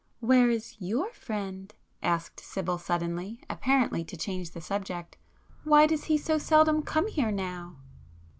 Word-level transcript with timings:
"Where 0.19 0.49
is 0.49 0.75
your 0.79 1.13
friend?" 1.13 1.71
asked 2.01 2.39
Sibyl 2.39 2.79
suddenly, 2.79 3.39
apparently 3.51 4.03
to 4.05 4.17
change 4.17 4.49
the 4.49 4.59
subject—"Why 4.59 5.85
does 5.85 6.05
he 6.05 6.17
so 6.17 6.39
seldom 6.39 6.81
come 6.81 7.05
here 7.07 7.29
now?" 7.31 7.77